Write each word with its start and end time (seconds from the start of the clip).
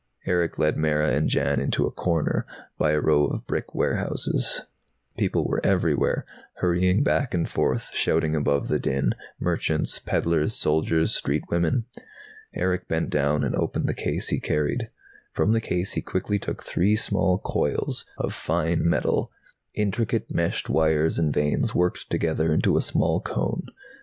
Erick 0.25 0.57
led 0.57 0.77
Mara 0.77 1.11
and 1.11 1.29
Jan 1.29 1.59
into 1.59 1.85
a 1.85 1.91
corner, 1.91 2.47
by 2.79 2.93
a 2.93 2.99
row 2.99 3.27
of 3.27 3.45
brick 3.45 3.75
warehouses. 3.75 4.61
People 5.15 5.45
were 5.47 5.63
everywhere, 5.63 6.25
hurrying 6.55 7.03
back 7.03 7.35
and 7.35 7.47
forth, 7.47 7.91
shouting 7.93 8.35
above 8.35 8.67
the 8.67 8.79
din, 8.79 9.13
merchants, 9.39 9.99
peddlers, 9.99 10.55
soldiers, 10.55 11.13
street 11.13 11.43
women. 11.51 11.85
Erick 12.55 12.87
bent 12.87 13.11
down 13.11 13.43
and 13.43 13.55
opened 13.55 13.87
the 13.87 13.93
case 13.93 14.29
he 14.29 14.39
carried. 14.39 14.89
From 15.33 15.53
the 15.53 15.61
case 15.61 15.91
he 15.91 16.01
quickly 16.01 16.39
took 16.39 16.63
three 16.63 16.95
small 16.95 17.37
coils 17.37 18.05
of 18.17 18.33
fine 18.33 18.83
metal, 18.89 19.31
intricate 19.75 20.33
meshed 20.33 20.67
wires 20.67 21.19
and 21.19 21.31
vanes 21.31 21.75
worked 21.75 22.09
together 22.09 22.51
into 22.51 22.75
a 22.75 22.81
small 22.81 23.21
cone. 23.21 23.67